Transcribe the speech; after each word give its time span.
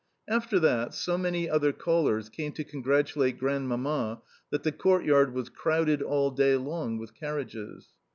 After 0.27 0.59
that, 0.61 0.95
so 0.95 1.15
many 1.15 1.47
other 1.47 1.71
callers 1.71 2.27
came 2.27 2.53
to 2.53 2.63
congratulate 2.63 3.37
Grandmamma 3.37 4.23
that 4.49 4.63
the 4.63 4.71
courtyard 4.71 5.31
was 5.35 5.49
crowded 5.49 6.01
all 6.01 6.31
day 6.31 6.55
long 6.55 6.97
with 6.97 7.13
carriages. 7.13 7.89